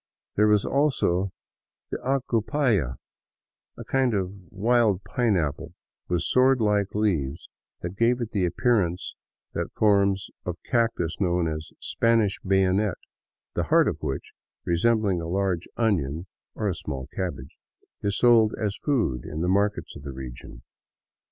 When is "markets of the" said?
19.47-20.11